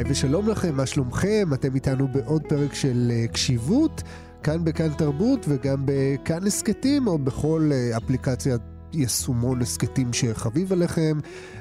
[0.00, 1.48] היי ושלום לכם, מה שלומכם?
[1.54, 4.02] אתם איתנו בעוד פרק של uh, קשיבות,
[4.42, 8.60] כאן בכאן תרבות וגם בכאן הסכתים או בכל uh, אפליקציית
[8.92, 11.18] יישומון הסכתים שחביב עליכם.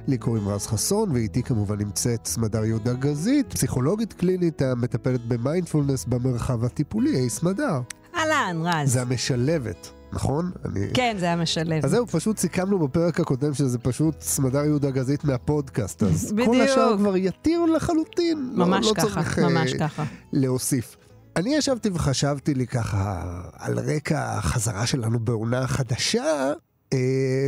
[0.07, 6.63] לי קוראים רז חסון ואיתי כמובן נמצאת סמדר יהודה גזית, פסיכולוגית קלינית המטפלת במיינדפולנס במרחב
[6.63, 7.15] הטיפולי.
[7.15, 7.81] היי סמדר.
[8.15, 8.93] אהלן, רז.
[8.93, 9.98] זה המשלבת.
[10.11, 10.51] נכון?
[10.65, 10.87] אני...
[10.93, 11.85] כן, זה היה משלב.
[11.85, 16.47] אז זהו, פשוט סיכמנו בפרק הקודם שזה פשוט סמדר יהודה גזית מהפודקאסט, אז בדיוק.
[16.55, 18.51] כל השאר כבר יתיר לחלוטין.
[18.53, 20.03] לא- ממש לא, ככה, לא צריך, ממש uh, ככה.
[20.33, 20.97] להוסיף.
[21.35, 26.53] אני ישבתי וחשבתי לי ככה, על רקע החזרה שלנו בעונה חדשה,
[26.93, 26.97] אה,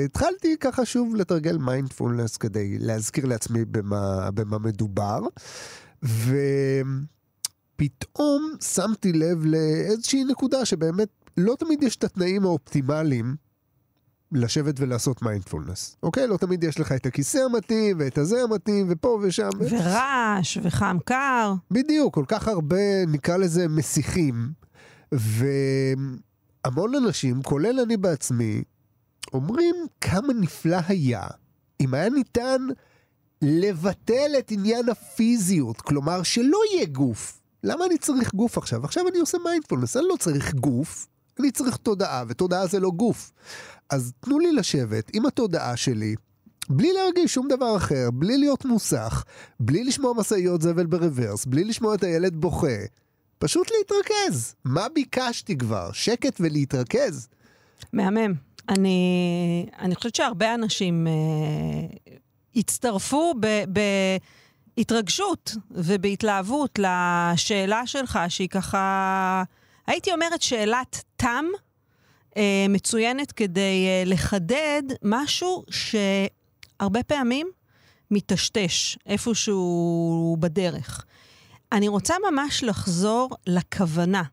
[0.05, 5.19] התחלתי ככה שוב לתרגל מיינדפולנס כדי להזכיר לעצמי במה, במה מדובר,
[7.75, 13.35] ופתאום שמתי לב לאיזושהי נקודה שבאמת לא תמיד יש את התנאים האופטימליים
[14.31, 15.97] לשבת ולעשות מיינדפולנס.
[16.03, 16.27] אוקיי?
[16.27, 19.49] לא תמיד יש לך את הכיסא המתאים ואת הזה המתאים ופה ושם.
[19.59, 21.53] ורעש וחם קר.
[21.71, 24.51] בדיוק, כל כך הרבה, נקרא לזה מסיחים.
[25.11, 28.63] והמון אנשים, כולל אני בעצמי,
[29.33, 31.23] אומרים כמה נפלא היה
[31.81, 32.61] אם היה ניתן
[33.41, 37.41] לבטל את עניין הפיזיות, כלומר שלא יהיה גוף.
[37.63, 38.85] למה אני צריך גוף עכשיו?
[38.85, 41.07] עכשיו אני עושה מיינדפולנס, אני לא צריך גוף,
[41.39, 43.31] אני צריך תודעה, ותודעה זה לא גוף.
[43.89, 46.15] אז תנו לי לשבת עם התודעה שלי,
[46.69, 49.23] בלי להרגיש שום דבר אחר, בלי להיות מוסך,
[49.59, 52.77] בלי לשמוע משאיות זבל ברוורס, בלי לשמוע את הילד בוכה.
[53.39, 54.55] פשוט להתרכז.
[54.65, 55.91] מה ביקשתי כבר?
[55.91, 57.27] שקט ולהתרכז.
[57.93, 58.33] מהמם.
[58.69, 61.13] אני, אני חושבת שהרבה אנשים אה,
[62.55, 63.47] הצטרפו ב...
[63.73, 63.79] ב
[64.77, 69.43] התרגשות ובהתלהבות לשאלה שלך, שהיא ככה,
[69.91, 71.45] הייתי אומרת שאלת תם
[72.37, 77.47] אה, מצוינת כדי אה, לחדד משהו שהרבה פעמים
[78.11, 81.05] מטשטש איפשהו בדרך.
[81.71, 84.23] אני רוצה ממש לחזור לכוונה,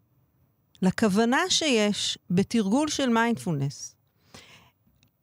[0.83, 3.95] לכוונה שיש בתרגול של מיינדפולנס.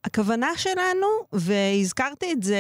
[0.04, 2.60] הכוונה שלנו, והזכרתי את זה,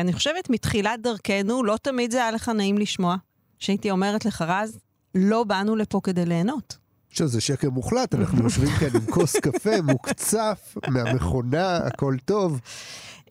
[0.00, 3.16] אני חושבת, מתחילת דרכנו, לא תמיד זה היה לך נעים לשמוע,
[3.58, 4.78] שהייתי אומרת לך, רז,
[5.14, 6.81] לא באנו לפה כדי ליהנות.
[7.12, 12.60] שזה שקר מוחלט, אנחנו יושבים כאן עם כוס קפה מוקצף מהמכונה, הכל טוב.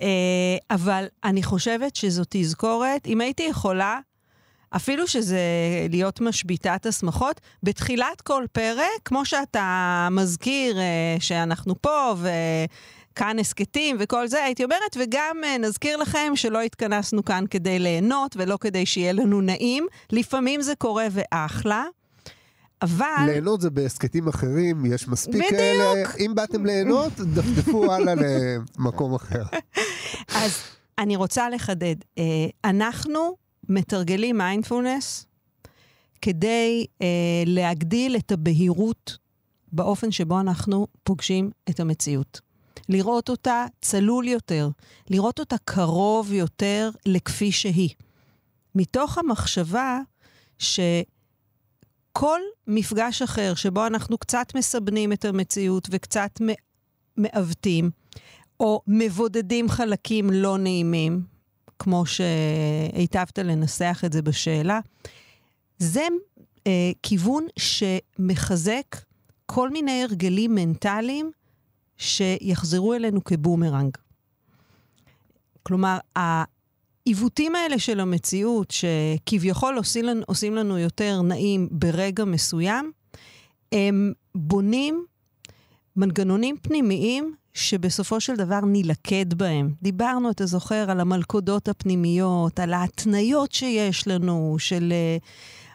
[0.02, 0.08] אה,
[0.72, 4.00] אבל אני חושבת שזו תזכורת, אם הייתי יכולה,
[4.76, 5.40] אפילו שזה
[5.90, 12.30] להיות משביתת הסמכות, בתחילת כל פרק, כמו שאתה מזכיר אה, שאנחנו פה, ו...
[13.16, 18.36] כאן הסכתים וכל זה, הייתי אומרת, וגם uh, נזכיר לכם שלא התכנסנו כאן כדי ליהנות
[18.38, 19.88] ולא כדי שיהיה לנו נעים.
[20.12, 21.84] לפעמים זה קורה ואחלה.
[22.82, 23.26] אבל...
[23.26, 25.50] ליהנות זה בהסכתים אחרים, יש מספיק בדיוק.
[25.50, 25.94] כאלה.
[26.20, 29.44] אם באתם ליהנות, דפדפו הלאה למקום אחר.
[30.44, 30.52] אז
[30.98, 31.96] אני רוצה לחדד.
[32.02, 32.22] Uh,
[32.66, 33.36] אנחנו
[33.70, 35.26] מתרגלים מיינדפולנס
[36.22, 37.04] כדי uh,
[37.46, 39.18] להגדיל את הבהירות
[39.72, 42.42] באופן שבו אנחנו פוגשים את המציאות.
[42.90, 44.70] לראות אותה צלול יותר,
[45.10, 47.90] לראות אותה קרוב יותר לכפי שהיא.
[48.76, 50.00] מתוך המחשבה
[52.12, 56.32] שכל מפגש אחר שבו אנחנו קצת מסבנים את המציאות וקצת
[57.18, 57.90] מעוותים,
[58.60, 61.24] או מבודדים חלקים לא נעימים,
[61.80, 64.80] כמו שהיטבת לנסח את זה בשאלה,
[65.78, 66.08] זה
[66.68, 68.96] אה, כיוון שמחזק
[69.46, 71.32] כל מיני הרגלים מנטליים
[71.98, 73.98] שיחזרו אלינו כבומרנג.
[75.64, 75.98] כלומר,
[77.06, 82.92] העיוותים האלה של המציאות, שכביכול עושים לנו, עושים לנו יותר נעים ברגע מסוים,
[83.72, 85.06] הם בונים
[85.96, 89.74] מנגנונים פנימיים שבסופו של דבר נילכד בהם.
[89.82, 94.94] דיברנו, אתה זוכר, על המלכודות הפנימיות, על ההתניות שיש לנו, של...
[95.20, 95.24] Uh,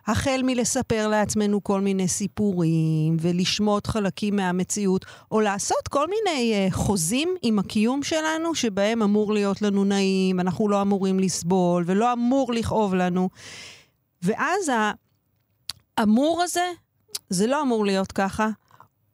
[0.06, 7.34] החל מלספר לעצמנו כל מיני סיפורים ולשמוט חלקים מהמציאות, או לעשות כל מיני uh, חוזים
[7.42, 12.94] עם הקיום שלנו, שבהם אמור להיות לנו נעים, אנחנו לא אמורים לסבול ולא אמור לכאוב
[12.94, 13.28] לנו.
[14.22, 14.70] ואז
[15.98, 16.70] האמור הזה,
[17.30, 18.48] זה לא אמור להיות ככה,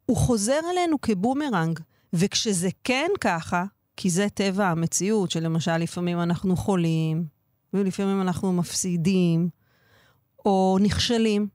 [0.06, 1.80] הוא חוזר אלינו כבומרנג.
[2.12, 3.64] וכשזה כן ככה,
[3.96, 7.24] כי זה טבע המציאות, שלמשל לפעמים אנחנו חולים,
[7.74, 9.48] ולפעמים אנחנו מפסידים,
[10.44, 11.46] או נכשלים.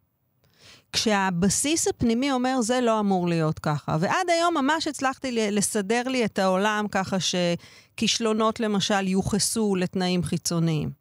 [0.93, 3.97] כשהבסיס הפנימי אומר, זה לא אמור להיות ככה.
[3.99, 10.91] ועד היום ממש הצלחתי לסדר לי את העולם ככה שכישלונות למשל יוחסו לתנאים חיצוניים.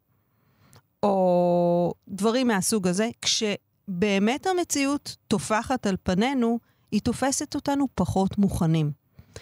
[1.03, 6.59] או דברים מהסוג הזה, כשבאמת המציאות טופחת על פנינו,
[6.91, 8.91] היא תופסת אותנו פחות מוכנים.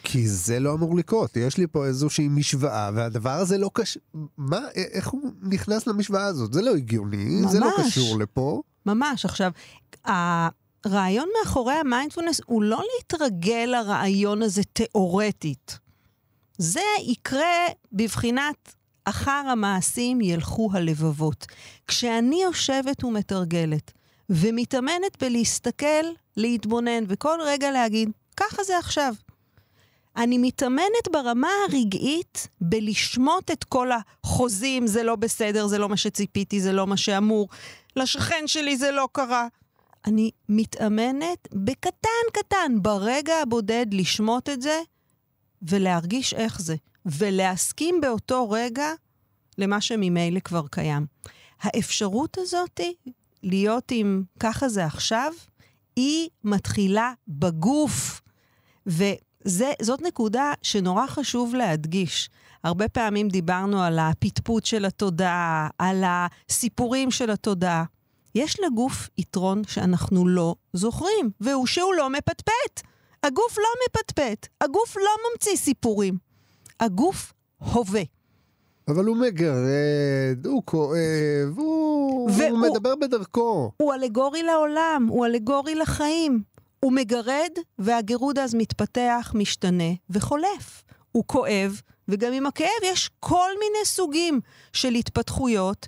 [0.04, 4.02] כי זה לא אמור לקרות, יש לי פה איזושהי משוואה, והדבר הזה לא קשור...
[4.38, 6.54] מה, איך הוא נכנס למשוואה הזאת?
[6.54, 7.52] זה לא הגיוני, ממש.
[7.52, 8.62] זה לא קשור לפה.
[8.86, 9.26] ממש.
[9.26, 9.52] עכשיו,
[10.06, 15.80] הרעיון מאחורי המיינדפולנס הוא לא להתרגל לרעיון הזה תיאורטית.
[16.58, 18.76] זה יקרה בבחינת
[19.06, 21.46] אחר המעשים ילכו הלבבות.
[21.88, 23.92] כשאני יושבת ומתרגלת
[24.30, 26.06] ומתאמנת בלהסתכל,
[26.38, 29.14] להתבונן, וכל רגע להגיד, ככה זה עכשיו.
[30.18, 36.62] אני מתאמנת ברמה הרגעית בלשמוט את כל החוזים, זה לא בסדר, זה לא מה שציפיתי,
[36.62, 37.50] זה לא מה שאמור,
[37.96, 39.48] לשכן שלי זה לא קרה.
[40.06, 44.82] אני מתאמנת בקטן קטן, ברגע הבודד, לשמוט את זה
[45.62, 46.76] ולהרגיש איך זה,
[47.06, 48.88] ולהסכים באותו רגע
[49.58, 51.06] למה שממילא כבר קיים.
[51.62, 52.80] האפשרות הזאת
[53.44, 55.34] להיות עם ככה זה עכשיו,
[55.96, 58.22] היא מתחילה בגוף.
[59.46, 62.30] וזאת נקודה שנורא חשוב להדגיש.
[62.64, 67.84] הרבה פעמים דיברנו על הפטפוט של התודעה, על הסיפורים של התודעה.
[68.36, 72.82] יש לגוף יתרון שאנחנו לא זוכרים, והוא שהוא לא מפטפט.
[73.24, 76.18] הגוף לא מפטפט, הגוף לא ממציא סיפורים.
[76.80, 78.02] הגוף הווה.
[78.88, 80.98] אבל הוא מגרד, הוא כואב,
[81.56, 83.72] הוא, והוא, הוא מדבר בדרכו.
[83.78, 86.55] הוא אלגורי לעולם, הוא אלגורי לחיים.
[86.80, 90.84] הוא מגרד, והגירוד אז מתפתח, משתנה וחולף.
[91.12, 94.40] הוא כואב, וגם עם הכאב יש כל מיני סוגים
[94.74, 95.88] של התפתחויות.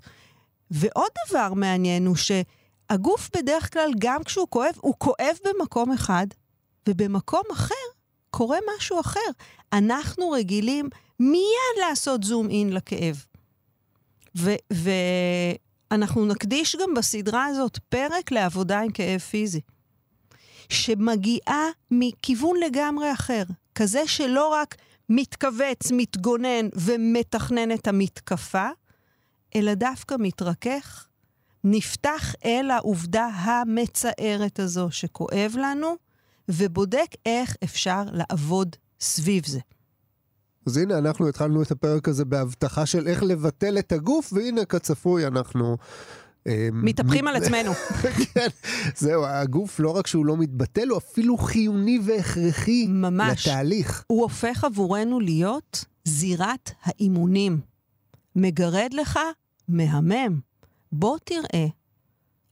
[0.72, 6.28] ועוד דבר מעניין הוא שהגוף בדרך כלל, גם כשהוא כואב, הוא כואב במקום אחד,
[6.90, 7.76] ובמקום אחר
[8.30, 9.30] קורה משהו אחר.
[9.74, 10.90] אנחנו רגילים
[11.20, 13.26] מיד לעשות זום אין לכאב.
[15.92, 19.62] ואנחנו נקדיש גם בסדרה הזאת פרק לעבודה עם כאב פיזי,
[20.70, 23.44] שמגיעה מכיוון לגמרי אחר,
[23.76, 24.76] כזה שלא רק
[25.10, 28.68] מתכווץ, מתגונן ומתכנן את המתקפה,
[29.56, 31.08] אלא דווקא מתרכך,
[31.64, 35.96] נפתח אל העובדה המצערת הזו שכואב לנו,
[36.50, 39.60] ובודק איך אפשר לעבוד סביב זה.
[40.68, 45.28] אז הנה, אנחנו התחלנו את הפרק הזה בהבטחה של איך לבטל את הגוף, והנה, כצפוי,
[45.28, 45.78] אנחנו...
[46.48, 47.72] אה, מתהפכים על עצמנו.
[48.34, 48.48] כן,
[48.96, 53.48] זהו, הגוף לא רק שהוא לא מתבטל, הוא אפילו חיוני והכרחי ממש.
[53.48, 54.04] לתהליך.
[54.08, 57.60] הוא הופך עבורנו להיות זירת האימונים.
[58.36, 59.20] מגרד לך,
[59.68, 60.40] מהמם.
[60.92, 61.68] בוא תראה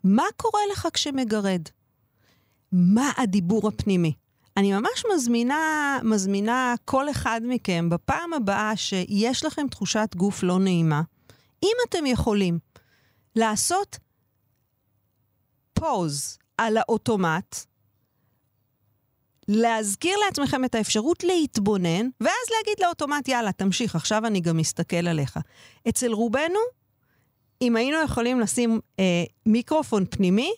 [0.04, 1.62] מה קורה לך כשמגרד.
[2.72, 4.14] מה הדיבור הפנימי.
[4.58, 11.02] אני ממש מזמינה, מזמינה כל אחד מכם, בפעם הבאה שיש לכם תחושת גוף לא נעימה,
[11.64, 12.60] אם אתם יכולים
[13.36, 14.00] לעשות
[15.74, 17.56] פוז על האוטומט,
[19.48, 25.40] להזכיר לעצמכם את האפשרות להתבונן, ואז להגיד לאוטומט, יאללה, תמשיך, עכשיו אני גם מסתכל עליך.
[25.90, 26.60] אצל רובנו,
[27.62, 30.52] אם היינו יכולים לשים אה, מיקרופון פנימי,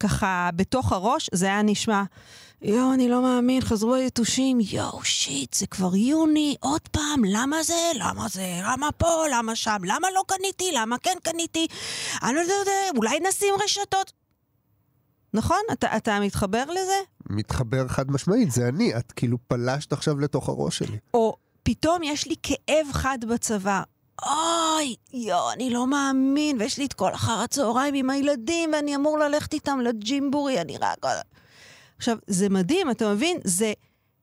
[0.00, 2.02] ככה בתוך הראש, זה היה נשמע,
[2.62, 7.90] יואו, אני לא מאמין, חזרו היתושים, יואו, שיט, זה כבר יוני, עוד פעם, למה זה?
[7.94, 8.60] למה זה?
[8.64, 9.24] למה פה?
[9.32, 9.76] למה שם?
[9.84, 10.70] למה לא קניתי?
[10.74, 11.66] למה כן קניתי?
[12.22, 14.12] אני לא יודע, אולי נשים רשתות.
[15.34, 15.60] נכון?
[15.72, 17.00] אתה, אתה מתחבר לזה?
[17.30, 18.96] מתחבר חד משמעית, זה אני.
[18.96, 20.98] את כאילו פלשת עכשיו לתוך הראש שלי.
[21.14, 23.82] או פתאום יש לי כאב חד בצבא.
[24.22, 29.18] אוי, יואו, אני לא מאמין, ויש לי את כל אחר הצהריים עם הילדים, ואני אמור
[29.18, 31.06] ללכת איתם לג'ימבורי, אני רק...
[32.00, 33.38] עכשיו, זה מדהים, אתה מבין?
[33.44, 33.72] זה...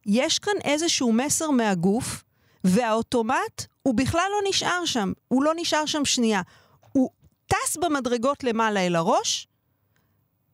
[0.05, 2.23] יש כאן איזשהו מסר מהגוף,
[2.63, 5.13] והאוטומט, הוא בכלל לא נשאר שם.
[5.27, 6.41] הוא לא נשאר שם שנייה.
[6.91, 7.09] הוא
[7.47, 9.47] טס במדרגות למעלה אל הראש,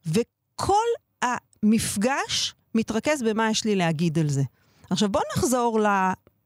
[0.06, 0.86] וכל
[1.22, 4.42] המפגש מתרכז במה יש לי להגיד על זה.
[4.89, 5.88] עכשיו, בואו נחזור ל...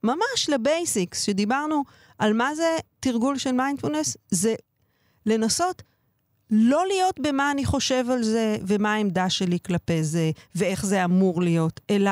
[0.04, 1.84] ממש לבייסיקס, שדיברנו
[2.18, 4.56] על מה זה תרגול של מיינדפולנס, זה
[5.26, 5.84] לנסות
[6.50, 11.42] לא להיות במה אני חושב על זה ומה העמדה שלי כלפי זה ואיך זה אמור
[11.42, 12.12] להיות, אלא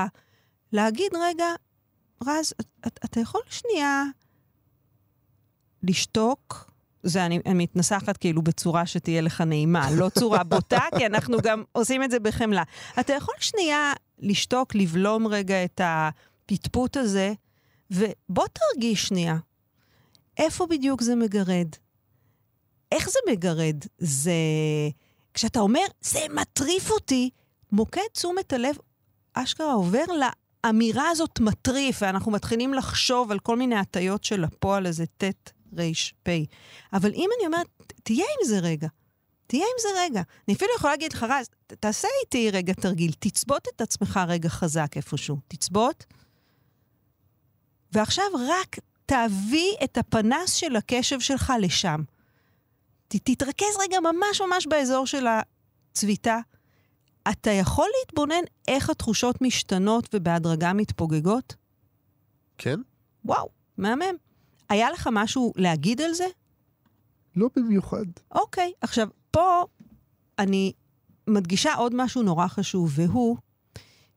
[0.72, 1.46] להגיד, רגע,
[2.24, 4.04] רז, אתה, אתה יכול שנייה
[5.84, 6.72] לשתוק?
[7.04, 11.64] זה, אני, אני מתנסחת כאילו בצורה שתהיה לך נעימה, לא צורה בוטה, כי אנחנו גם
[11.72, 12.64] עושים את זה בחמלה.
[13.00, 17.34] אתה יכול שנייה לשתוק, לבלום רגע את הפטפוט הזה,
[17.92, 19.38] ובוא תרגיש שנייה,
[20.38, 21.68] איפה בדיוק זה מגרד?
[22.96, 23.76] איך זה מגרד?
[23.98, 24.32] זה...
[25.34, 27.30] כשאתה אומר, זה מטריף אותי,
[27.72, 28.76] מוקד תשומת הלב
[29.34, 30.04] אשכרה עובר
[30.64, 35.24] לאמירה הזאת מטריף, ואנחנו מתחילים לחשוב על כל מיני הטיות של הפועל הזה, ט',
[35.78, 35.84] ר',
[36.24, 36.30] פ'.
[36.94, 37.68] אבל אם אני אומרת,
[38.04, 38.88] תהיה עם זה רגע.
[39.48, 40.22] תהיה עם זה רגע.
[40.48, 44.92] אני אפילו יכולה להגיד לך, רז, תעשה איתי רגע תרגיל, תצבות את עצמך רגע חזק
[44.96, 45.38] איפשהו.
[45.48, 46.06] תצבות,
[47.92, 48.76] ועכשיו רק
[49.06, 52.02] תביא את הפנס של הקשב שלך לשם.
[53.08, 56.40] ת, תתרכז רגע ממש ממש באזור של הצביטה.
[57.32, 61.56] אתה יכול להתבונן איך התחושות משתנות ובהדרגה מתפוגגות?
[62.58, 62.80] כן?
[63.26, 64.16] וואו, מהמם.
[64.70, 66.28] היה לך משהו להגיד על זה?
[67.36, 68.06] לא במיוחד.
[68.32, 69.64] אוקיי, עכשיו, פה
[70.40, 70.74] אני
[71.28, 73.38] מדגישה עוד משהו נורא חשוב, והוא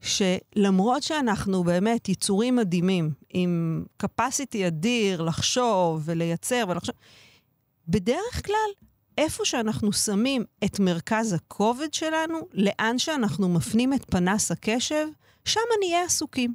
[0.01, 6.95] שלמרות שאנחנו באמת יצורים מדהימים, עם capacity אדיר לחשוב ולייצר ולחשוב,
[7.89, 8.71] בדרך כלל,
[9.19, 15.07] איפה שאנחנו שמים את מרכז הכובד שלנו, לאן שאנחנו מפנים את פנס הקשב,
[15.45, 16.55] שם נהיה עסוקים.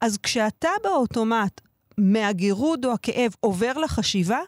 [0.00, 1.60] אז כשאתה באוטומט,
[1.98, 4.40] מהגירוד או הכאב עובר לחשיבה,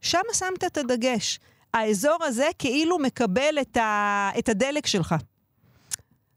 [0.00, 1.40] שם שמת את הדגש.
[1.74, 4.30] האזור הזה כאילו מקבל את, ה...
[4.38, 5.14] את הדלק שלך.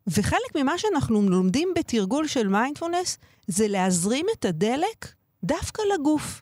[0.07, 3.17] וחלק ממה שאנחנו לומדים בתרגול של מיינדפולנס
[3.48, 6.41] זה להזרים את הדלק דווקא לגוף.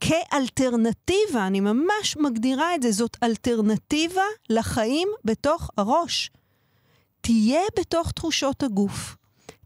[0.00, 6.30] כאלטרנטיבה, אני ממש מגדירה את זה, זאת אלטרנטיבה לחיים בתוך הראש.
[7.20, 9.16] תהיה בתוך תחושות הגוף,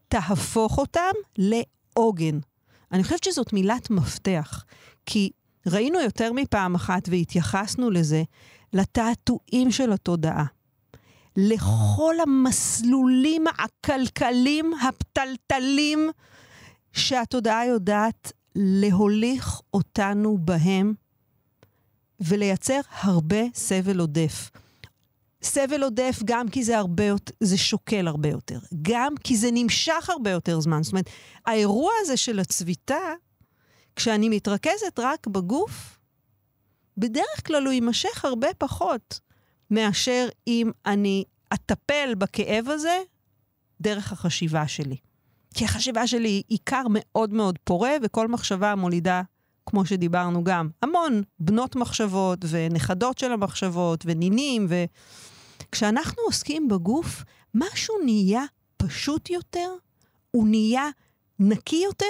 [0.09, 2.39] תהפוך אותם לעוגן.
[2.93, 4.65] אני חושבת שזאת מילת מפתח,
[5.07, 5.31] כי
[5.67, 8.23] ראינו יותר מפעם אחת והתייחסנו לזה,
[8.73, 10.45] לתעתועים של התודעה.
[11.37, 16.11] לכל המסלולים הכלכליים, הפתלתלים,
[16.93, 20.95] שהתודעה יודעת להוליך אותנו בהם
[22.21, 24.51] ולייצר הרבה סבל עודף.
[25.43, 30.11] סבל עודף גם כי זה הרבה יותר, זה שוקל הרבה יותר, גם כי זה נמשך
[30.11, 30.83] הרבה יותר זמן.
[30.83, 31.11] זאת אומרת,
[31.47, 33.15] האירוע הזה של הצביטה,
[33.97, 35.99] כשאני מתרכזת רק בגוף,
[36.97, 39.21] בדרך כלל הוא יימשך הרבה פחות
[39.71, 42.99] מאשר אם אני אטפל בכאב הזה
[43.81, 44.97] דרך החשיבה שלי.
[45.55, 49.23] כי החשיבה שלי היא עיקר מאוד מאוד פורה, וכל מחשבה מולידה,
[49.67, 54.67] כמו שדיברנו גם, המון בנות מחשבות ונכדות של המחשבות ונינים,
[55.69, 58.45] וכשאנחנו עוסקים בגוף, משהו נהיה
[58.77, 59.69] פשוט יותר,
[60.31, 60.89] הוא נהיה
[61.39, 62.07] נקי יותר,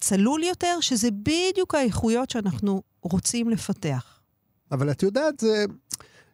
[0.00, 4.20] צלול יותר, שזה בדיוק האיכויות שאנחנו רוצים לפתח.
[4.72, 5.64] אבל את יודעת, זה...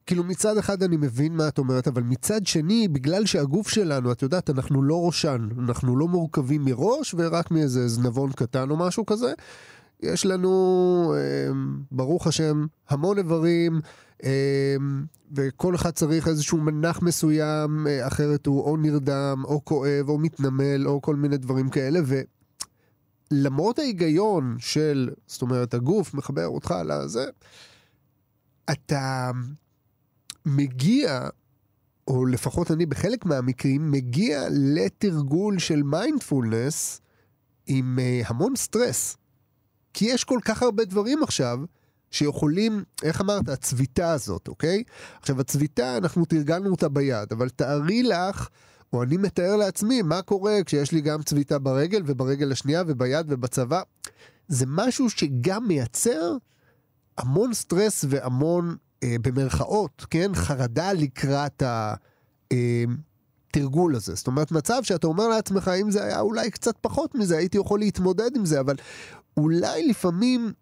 [0.09, 4.23] כאילו מצד אחד אני מבין מה את אומרת, אבל מצד שני, בגלל שהגוף שלנו, את
[4.23, 9.33] יודעת, אנחנו לא ראשן, אנחנו לא מורכבים מראש ורק מאיזה זנבון קטן או משהו כזה.
[10.00, 11.53] יש לנו, אה,
[11.93, 13.81] ברוך השם, המון איברים,
[14.25, 14.77] אה,
[15.33, 20.87] וכל אחד צריך איזשהו מנח מסוים, אה, אחרת הוא או נרדם, או כואב, או מתנמל,
[20.87, 22.00] או כל מיני דברים כאלה,
[23.31, 27.25] ולמרות ההיגיון של, זאת אומרת, הגוף מחבר אותך לזה,
[28.71, 29.31] אתה...
[30.57, 31.28] מגיע,
[32.09, 37.00] או לפחות אני בחלק מהמקרים, מגיע לתרגול של מיינדפולנס
[37.67, 39.17] עם uh, המון סטרס.
[39.95, 41.59] כי יש כל כך הרבה דברים עכשיו
[42.11, 44.83] שיכולים, איך אמרת, הצביטה הזאת, אוקיי?
[45.21, 48.49] עכשיו, הצביטה, אנחנו תרגלנו אותה ביד, אבל תארי לך,
[48.93, 53.83] או אני מתאר לעצמי, מה קורה כשיש לי גם צביטה ברגל וברגל השנייה וביד ובצבא.
[54.49, 56.37] זה משהו שגם מייצר
[57.19, 61.62] המון סטרס והמון במרכאות, כן, חרדה לקראת
[63.50, 64.14] התרגול הזה.
[64.14, 67.78] זאת אומרת, מצב שאתה אומר לעצמך, אם זה היה אולי קצת פחות מזה, הייתי יכול
[67.78, 68.76] להתמודד עם זה, אבל
[69.37, 70.52] אולי לפעמים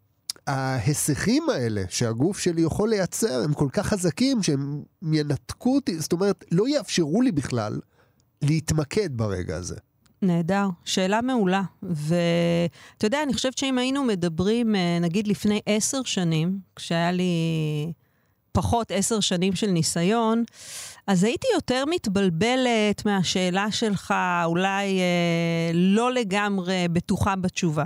[0.46, 6.44] ההיסחים האלה שהגוף שלי יכול לייצר, הם כל כך חזקים שהם ינתקו אותי, זאת אומרת,
[6.52, 7.80] לא יאפשרו לי בכלל
[8.42, 9.76] להתמקד ברגע הזה.
[10.22, 11.62] נהדר, שאלה מעולה.
[11.82, 17.32] ואתה יודע, אני חושבת שאם היינו מדברים, אה, נגיד לפני עשר שנים, כשהיה לי
[18.56, 20.44] פחות עשר שנים של ניסיון,
[21.06, 27.84] אז הייתי יותר מתבלבלת מהשאלה שלך, אולי אה, לא לגמרי בטוחה בתשובה.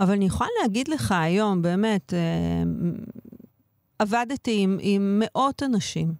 [0.00, 2.18] אבל אני יכולה להגיד לך היום, באמת, אה,
[3.98, 6.14] עבדתי עם, עם מאות אנשים,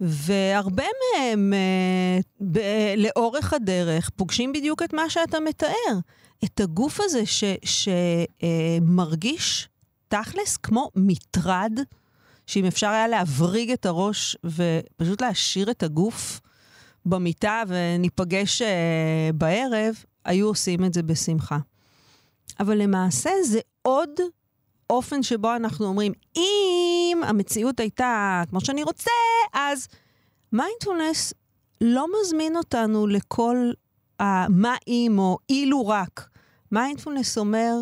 [0.00, 5.98] והרבה מהם אה, ב- לאורך הדרך פוגשים בדיוק את מה שאתה מתאר.
[6.44, 7.22] את הגוף הזה
[8.82, 9.68] שמרגיש
[10.12, 11.78] אה, תכלס כמו מטרד.
[12.46, 16.40] שאם אפשר היה להבריג את הראש ופשוט להשאיר את הגוף
[17.06, 18.64] במיטה וניפגש uh,
[19.34, 21.58] בערב, היו עושים את זה בשמחה.
[22.60, 24.10] אבל למעשה זה עוד
[24.90, 29.10] אופן שבו אנחנו אומרים, אם המציאות הייתה כמו שאני רוצה,
[29.52, 29.88] אז
[30.52, 31.32] מיינדפולנס
[31.80, 33.72] לא מזמין אותנו לכל
[34.20, 36.28] המה אם או אילו רק.
[36.72, 37.74] מיינדפולנס אומר,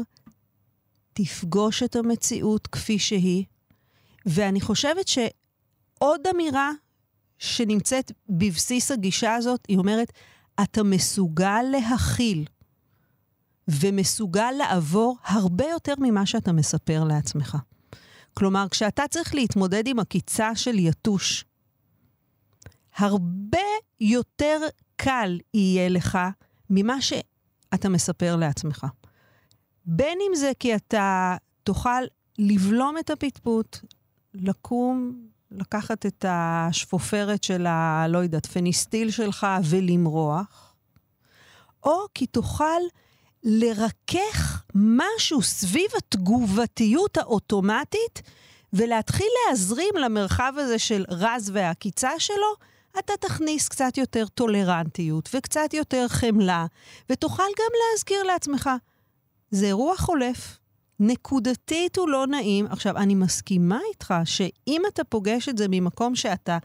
[1.12, 3.44] תפגוש את המציאות כפי שהיא,
[4.26, 6.70] ואני חושבת שעוד אמירה
[7.38, 10.12] שנמצאת בבסיס הגישה הזאת, היא אומרת,
[10.62, 12.44] אתה מסוגל להכיל
[13.68, 17.56] ומסוגל לעבור הרבה יותר ממה שאתה מספר לעצמך.
[18.34, 21.44] כלומר, כשאתה צריך להתמודד עם עקיצה של יתוש,
[22.96, 23.58] הרבה
[24.00, 24.60] יותר
[24.96, 26.18] קל יהיה לך
[26.70, 28.86] ממה שאתה מספר לעצמך.
[29.86, 32.02] בין אם זה כי אתה תוכל
[32.38, 33.78] לבלום את הפטפוט,
[34.34, 38.06] לקום, לקחת את השפופרת של ה...
[38.08, 40.74] לא יודעת, פניסטיל שלך ולמרוח,
[41.84, 42.80] או כי תוכל
[43.44, 48.22] לרכך משהו סביב התגובתיות האוטומטית
[48.72, 52.54] ולהתחיל להזרים למרחב הזה של רז והעקיצה שלו,
[52.98, 56.66] אתה תכניס קצת יותר טולרנטיות וקצת יותר חמלה,
[57.10, 58.70] ותוכל גם להזכיר לעצמך,
[59.50, 60.58] זה אירוע חולף,
[61.02, 62.66] נקודתית הוא לא נעים.
[62.66, 66.58] עכשיו, אני מסכימה איתך שאם אתה פוגש את זה ממקום שאתה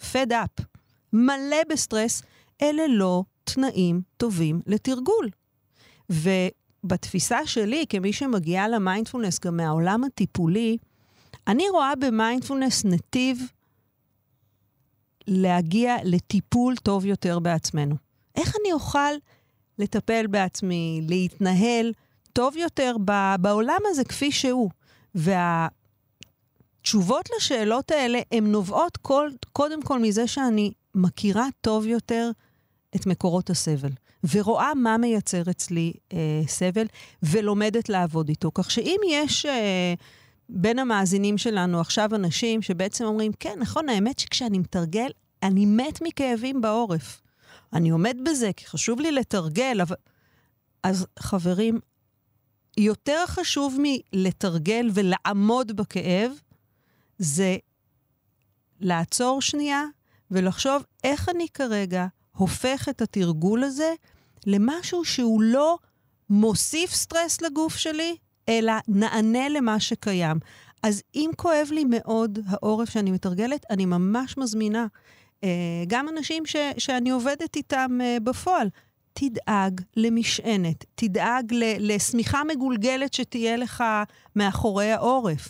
[0.00, 0.62] fed up,
[1.12, 2.22] מלא בסטרס,
[2.62, 5.28] אלה לא תנאים טובים לתרגול.
[6.10, 10.76] ובתפיסה שלי, כמי שמגיעה למיינדפולנס גם מהעולם הטיפולי,
[11.46, 13.38] אני רואה במיינדפולנס נתיב
[15.26, 17.94] להגיע לטיפול טוב יותר בעצמנו.
[18.36, 19.12] איך אני אוכל
[19.78, 21.92] לטפל בעצמי, להתנהל
[22.32, 22.96] טוב יותר
[23.40, 24.70] בעולם הזה כפי שהוא?
[25.14, 25.70] והתשובות
[27.36, 32.30] לשאלות האלה הן נובעות כל, קודם כל מזה שאני מכירה טוב יותר
[32.96, 33.90] את מקורות הסבל.
[34.34, 36.86] ורואה מה מייצר אצלי אה, סבל,
[37.22, 38.50] ולומדת לעבוד איתו.
[38.54, 39.94] כך שאם יש אה,
[40.48, 45.10] בין המאזינים שלנו עכשיו אנשים שבעצם אומרים, כן, נכון, האמת שכשאני מתרגל,
[45.42, 47.20] אני מת מכאבים בעורף.
[47.72, 49.96] אני עומד בזה, כי חשוב לי לתרגל, אבל...
[50.82, 51.80] אז חברים,
[52.76, 56.32] יותר חשוב מלתרגל ולעמוד בכאב,
[57.18, 57.56] זה
[58.80, 59.84] לעצור שנייה
[60.30, 63.92] ולחשוב איך אני כרגע הופך את התרגול הזה
[64.46, 65.78] למשהו שהוא לא
[66.30, 68.16] מוסיף סטרס לגוף שלי,
[68.48, 70.36] אלא נענה למה שקיים.
[70.82, 74.86] אז אם כואב לי מאוד העורף שאני מתרגלת, אני ממש מזמינה
[75.44, 75.48] אה,
[75.86, 78.68] גם אנשים ש, שאני עובדת איתם אה, בפועל.
[79.12, 83.84] תדאג למשענת, תדאג לשמיכה מגולגלת שתהיה לך
[84.36, 85.48] מאחורי העורף.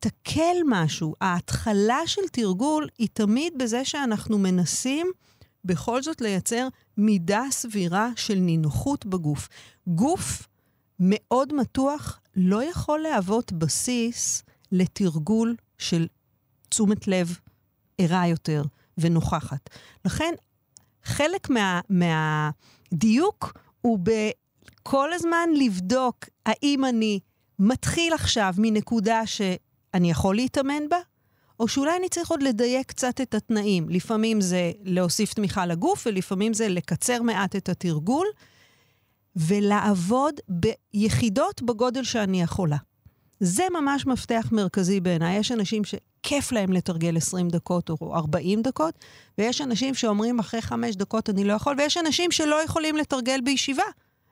[0.00, 1.14] תקל משהו.
[1.20, 5.06] ההתחלה של תרגול היא תמיד בזה שאנחנו מנסים
[5.64, 9.48] בכל זאת לייצר מידה סבירה של נינוחות בגוף.
[9.86, 10.48] גוף
[11.00, 16.06] מאוד מתוח לא יכול להוות בסיס לתרגול של
[16.68, 17.38] תשומת לב
[17.98, 18.62] ערה יותר
[18.98, 19.70] ונוכחת.
[20.04, 20.34] לכן,
[21.04, 21.50] חלק
[21.90, 22.50] מה,
[22.94, 27.20] מהדיוק הוא בכל הזמן לבדוק האם אני
[27.58, 30.96] מתחיל עכשיו מנקודה שאני יכול להתאמן בה,
[31.60, 33.88] או שאולי אני צריך עוד לדייק קצת את התנאים.
[33.88, 38.26] לפעמים זה להוסיף תמיכה לגוף, ולפעמים זה לקצר מעט את התרגול,
[39.36, 42.76] ולעבוד ביחידות בגודל שאני יכולה.
[43.40, 45.38] זה ממש מפתח מרכזי בעיניי.
[45.38, 45.82] יש אנשים
[46.24, 48.94] שכיף להם לתרגל 20 דקות או 40 דקות,
[49.38, 53.84] ויש אנשים שאומרים אחרי 5 דקות אני לא יכול, ויש אנשים שלא יכולים לתרגל בישיבה.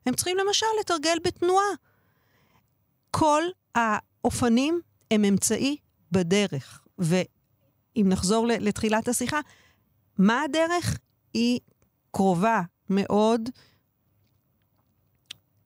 [0.06, 1.66] הם צריכים למשל לתרגל בתנועה.
[3.10, 3.42] כל
[3.74, 5.76] האופנים הם אמצעי
[6.12, 6.80] בדרך.
[6.98, 9.40] ואם נחזור לתחילת השיחה,
[10.18, 10.98] מה הדרך?
[11.34, 11.60] היא
[12.10, 13.48] קרובה מאוד.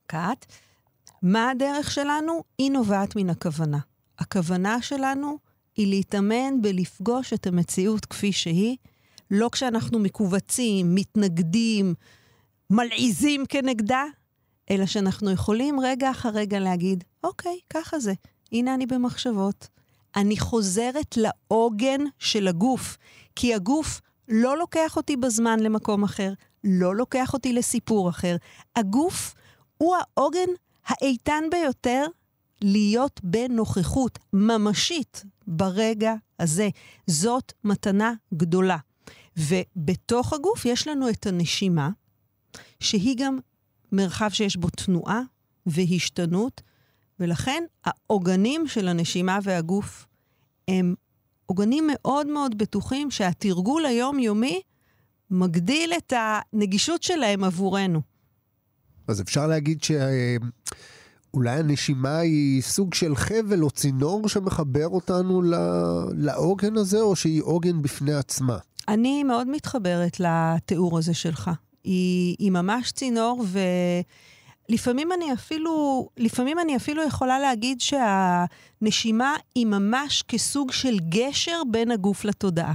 [0.06, 0.46] קאט.
[1.22, 2.44] מה הדרך שלנו?
[2.58, 3.78] היא נובעת מן הכוונה.
[4.18, 5.45] הכוונה שלנו
[5.76, 8.76] היא להתאמן בלפגוש את המציאות כפי שהיא,
[9.30, 11.94] לא כשאנחנו מכווצים, מתנגדים,
[12.70, 14.04] מלעיזים כנגדה,
[14.70, 18.12] אלא שאנחנו יכולים רגע אחר רגע להגיד, אוקיי, ככה זה.
[18.52, 19.68] הנה אני במחשבות,
[20.16, 22.96] אני חוזרת לעוגן של הגוף,
[23.36, 26.32] כי הגוף לא לוקח אותי בזמן למקום אחר,
[26.64, 28.36] לא לוקח אותי לסיפור אחר.
[28.76, 29.34] הגוף
[29.78, 30.48] הוא העוגן
[30.86, 32.06] האיתן ביותר
[32.62, 36.68] להיות בנוכחות ממשית ברגע הזה.
[37.06, 38.76] זאת מתנה גדולה.
[39.36, 41.90] ובתוך הגוף יש לנו את הנשימה,
[42.80, 43.38] שהיא גם
[43.92, 45.20] מרחב שיש בו תנועה
[45.66, 46.62] והשתנות,
[47.20, 50.06] ולכן העוגנים של הנשימה והגוף
[50.68, 50.94] הם
[51.46, 54.60] עוגנים מאוד מאוד בטוחים שהתרגול היומיומי
[55.30, 58.00] מגדיל את הנגישות שלהם עבורנו.
[59.08, 59.84] אז אפשר להגיד
[61.36, 65.42] שאולי הנשימה היא סוג של חבל או צינור שמחבר אותנו
[66.14, 68.58] לעוגן הזה, או שהיא עוגן בפני עצמה?
[68.88, 71.50] אני מאוד מתחברת לתיאור הזה שלך.
[71.84, 73.58] היא, היא ממש צינור, ו...
[74.68, 81.90] לפעמים אני אפילו, לפעמים אני אפילו יכולה להגיד שהנשימה היא ממש כסוג של גשר בין
[81.90, 82.74] הגוף לתודעה.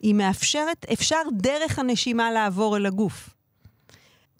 [0.00, 3.30] היא מאפשרת, אפשר דרך הנשימה לעבור אל הגוף.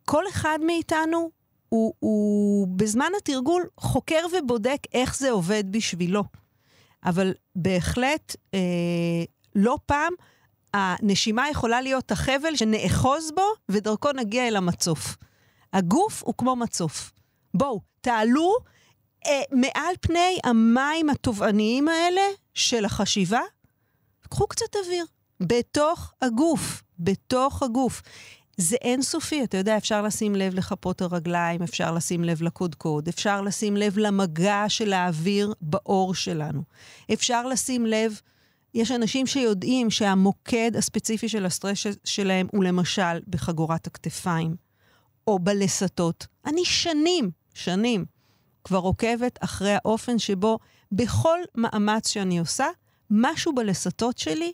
[0.05, 1.38] כל אחד מאיתנו
[1.69, 6.25] הוא, הוא בזמן התרגול חוקר ובודק איך זה עובד בשבילו.
[7.05, 8.59] אבל בהחלט, אה,
[9.55, 10.13] לא פעם,
[10.75, 15.17] הנשימה יכולה להיות החבל שנאחוז בו ודרכו נגיע אל המצוף.
[15.73, 17.13] הגוף הוא כמו מצוף.
[17.55, 18.57] בואו, תעלו
[19.27, 22.23] אה, מעל פני המים התובעניים האלה
[22.55, 23.41] של החשיבה,
[24.29, 25.05] קחו קצת אוויר.
[25.41, 28.03] בתוך הגוף, בתוך הגוף.
[28.61, 33.77] זה אינסופי, אתה יודע, אפשר לשים לב לכפות הרגליים, אפשר לשים לב לקודקוד, אפשר לשים
[33.77, 36.63] לב למגע של האוויר בעור שלנו.
[37.13, 38.21] אפשר לשים לב,
[38.75, 44.57] יש אנשים שיודעים שהמוקד הספציפי של הסטרס שלהם הוא למשל בחגורת הכתפיים,
[45.27, 46.27] או בלסתות.
[46.47, 48.05] אני שנים, שנים,
[48.65, 50.59] כבר עוקבת אחרי האופן שבו
[50.93, 52.67] בכל מאמץ שאני עושה,
[53.11, 54.53] משהו בלסתות שלי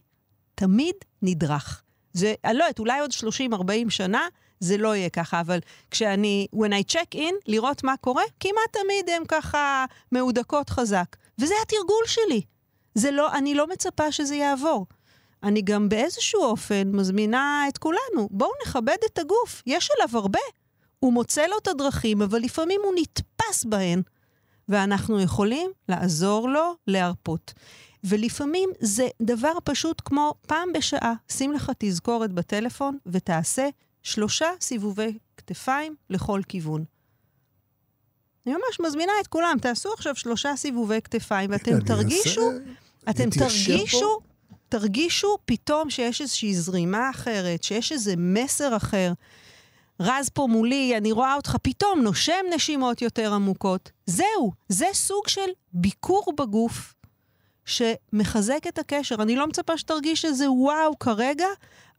[0.55, 1.84] תמיד נדרך.
[2.15, 4.29] זה, אני לא יודעת, אולי עוד 30-40 שנה
[4.61, 5.59] זה לא יהיה ככה, אבל
[5.91, 11.17] כשאני, when I check in, לראות מה קורה, כמעט תמיד הן ככה מהודקות חזק.
[11.39, 12.43] וזה התרגול שלי.
[12.95, 14.87] זה לא, אני לא מצפה שזה יעבור.
[15.43, 20.39] אני גם באיזשהו אופן מזמינה את כולנו, בואו נכבד את הגוף, יש עליו הרבה.
[20.99, 24.03] הוא מוצא לו את הדרכים, אבל לפעמים הוא נתפס בהן,
[24.69, 27.53] ואנחנו יכולים לעזור לו להרפות.
[28.05, 33.69] ולפעמים זה דבר פשוט כמו פעם בשעה, שים לך תזכורת בטלפון ותעשה
[34.03, 36.85] שלושה סיבובי כתפיים לכל כיוון.
[38.47, 42.51] אני ממש מזמינה את כולם, תעשו עכשיו שלושה סיבובי כתפיים ואתם תרגישו,
[43.11, 44.19] אתם תרגישו,
[44.69, 49.13] תרגישו פתאום שיש איזושהי זרימה אחרת, שיש איזה מסר אחר.
[50.01, 53.91] רז פה מולי, אני רואה אותך פתאום נושם נשימות יותר עמוקות.
[54.07, 56.94] זהו, זה סוג של ביקור בגוף
[57.65, 59.15] שמחזק את הקשר.
[59.23, 61.47] אני לא מצפה שתרגיש איזה וואו כרגע,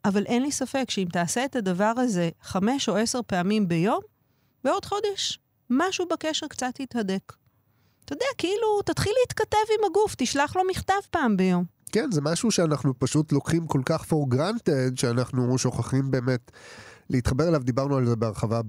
[0.05, 4.01] אבל אין לי ספק שאם תעשה את הדבר הזה חמש או עשר פעמים ביום,
[4.63, 7.33] בעוד חודש משהו בקשר קצת יתהדק.
[8.05, 11.63] אתה יודע, כאילו, תתחיל להתכתב עם הגוף, תשלח לו מכתב פעם ביום.
[11.91, 16.51] כן, זה משהו שאנחנו פשוט לוקחים כל כך for granted, שאנחנו שוכחים באמת
[17.09, 18.61] להתחבר אליו, דיברנו על זה בהרחבה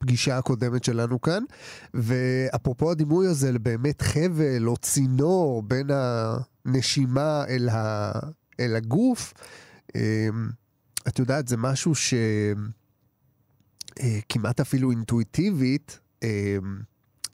[0.00, 1.42] בפגישה הקודמת שלנו כאן.
[1.94, 8.12] ואפרופו הדימוי הזה לבאמת חבל או צינור בין הנשימה אל, ה...
[8.60, 9.34] אל הגוף,
[9.94, 10.00] אמ,
[11.08, 12.20] את יודעת, זה משהו שכמעט
[14.60, 16.28] אה, אפילו אינטואיטיבית, אמ,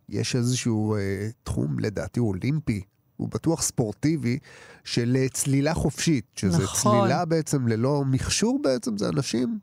[0.09, 2.83] יש איזשהו אה, תחום, לדעתי, אולימפי,
[3.17, 4.39] הוא בטוח ספורטיבי,
[4.85, 7.01] של צלילה חופשית, שזה נכון.
[7.01, 9.59] צלילה בעצם ללא מכשור בעצם, זה אנשים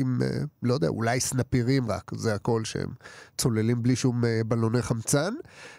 [0.00, 0.28] עם, אה,
[0.62, 2.88] לא יודע, אולי סנפירים רק, זה הכל שהם
[3.38, 5.34] צוללים בלי שום אה, בלוני חמצן,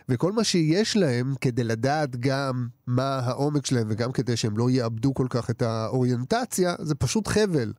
[0.09, 5.13] וכל מה שיש להם כדי לדעת גם מה העומק שלהם וגם כדי שהם לא יאבדו
[5.13, 7.73] כל כך את האוריינטציה, זה פשוט חבל.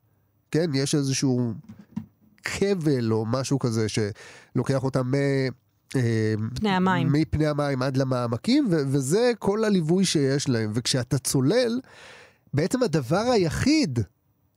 [0.51, 1.53] כן, יש איזשהו
[2.47, 5.13] חבל או משהו כזה שלוקח אותם מ...
[5.95, 7.11] אה, פני המים.
[7.11, 10.71] מפני המים עד למעמקים, ו- וזה כל הליווי שיש להם.
[10.73, 11.79] וכשאתה צולל,
[12.53, 13.99] בעצם הדבר היחיד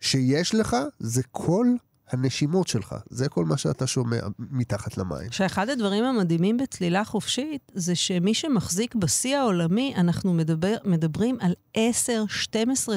[0.00, 1.66] שיש לך זה כל
[2.10, 2.94] הנשימות שלך.
[3.10, 5.32] זה כל מה שאתה שומע מתחת למים.
[5.32, 11.80] שאחד הדברים המדהימים בצלילה חופשית, זה שמי שמחזיק בשיא העולמי, אנחנו מדבר, מדברים על 10-12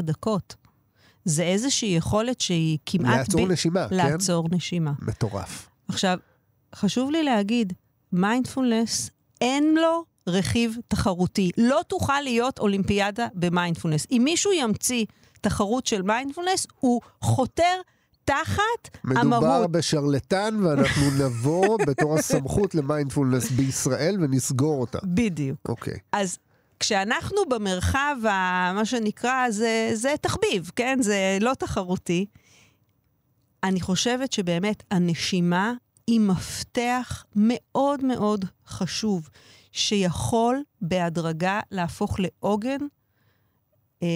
[0.01, 0.55] דקות.
[1.25, 3.17] זה איזושהי יכולת שהיא כמעט...
[3.17, 3.51] לעצור ב...
[3.51, 4.11] נשימה, לעצור כן?
[4.11, 4.91] לעצור נשימה.
[5.01, 5.69] מטורף.
[5.87, 6.17] עכשיו,
[6.75, 7.73] חשוב לי להגיד,
[8.11, 9.09] מיינדפולנס,
[9.41, 11.51] אין לו רכיב תחרותי.
[11.57, 14.07] לא תוכל להיות אולימפיאדה במיינדפולנס.
[14.11, 15.05] אם מישהו ימציא
[15.41, 17.81] תחרות של מיינדפולנס, הוא חותר
[18.25, 18.61] תחת
[19.03, 19.43] מדובר המהות.
[19.43, 24.99] מדובר בשרלטן, ואנחנו נבוא בתור הסמכות למיינדפולנס בישראל ונסגור אותה.
[25.03, 25.59] בדיוק.
[25.69, 25.93] אוקיי.
[25.93, 25.99] אוקיי.
[26.11, 26.37] אז
[26.79, 30.99] כשאנחנו במרחב, ה, מה שנקרא, זה, זה תחביב, כן?
[31.01, 32.25] זה לא תחרותי.
[33.63, 35.73] אני חושבת שבאמת הנשימה
[36.07, 39.29] היא מפתח מאוד מאוד חשוב,
[39.71, 42.79] שיכול בהדרגה להפוך לעוגן
[44.03, 44.07] אה,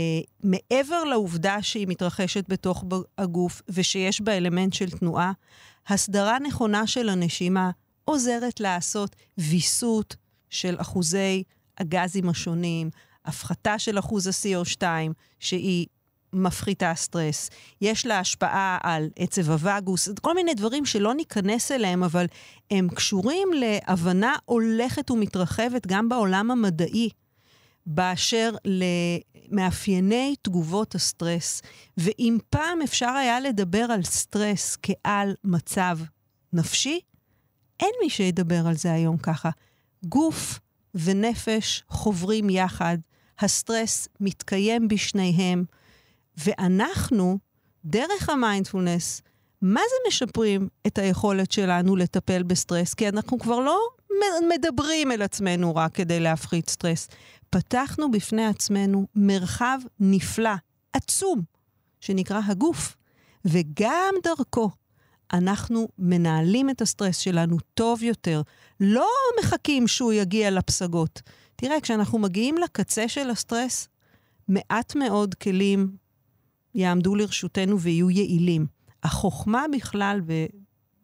[0.43, 2.83] מעבר לעובדה שהיא מתרחשת בתוך
[3.17, 5.31] הגוף ושיש בה אלמנט של תנועה,
[5.87, 7.71] הסדרה נכונה של הנשימה
[8.05, 10.15] עוזרת לעשות ויסות
[10.49, 11.43] של אחוזי
[11.77, 12.89] הגזים השונים,
[13.25, 14.83] הפחתה של אחוז ה-CO2,
[15.39, 15.87] שהיא
[16.33, 17.49] מפחיתה סטרס.
[17.81, 22.25] יש לה השפעה על עצב הווגוס, כל מיני דברים שלא ניכנס אליהם, אבל
[22.71, 27.09] הם קשורים להבנה הולכת ומתרחבת גם בעולם המדעי
[27.85, 31.61] באשר למאפייני תגובות הסטרס.
[31.97, 35.97] ואם פעם אפשר היה לדבר על סטרס כעל מצב
[36.53, 36.99] נפשי,
[37.79, 39.49] אין מי שידבר על זה היום ככה.
[40.05, 40.59] גוף
[40.95, 42.97] ונפש חוברים יחד,
[43.39, 45.63] הסטרס מתקיים בשניהם,
[46.37, 47.37] ואנחנו,
[47.85, 49.21] דרך המיינדפולנס,
[49.61, 52.93] מה זה משפרים את היכולת שלנו לטפל בסטרס?
[52.93, 53.79] כי אנחנו כבר לא
[54.49, 57.07] מדברים אל עצמנו רק כדי להפחית סטרס.
[57.53, 60.53] פתחנו בפני עצמנו מרחב נפלא,
[60.93, 61.41] עצום,
[61.99, 62.95] שנקרא הגוף,
[63.45, 64.69] וגם דרכו
[65.33, 68.41] אנחנו מנהלים את הסטרס שלנו טוב יותר,
[68.79, 69.07] לא
[69.39, 71.21] מחכים שהוא יגיע לפסגות.
[71.55, 73.87] תראה, כשאנחנו מגיעים לקצה של הסטרס,
[74.47, 75.95] מעט מאוד כלים
[76.75, 78.65] יעמדו לרשותנו ויהיו יעילים.
[79.03, 80.45] החוכמה בכלל ב-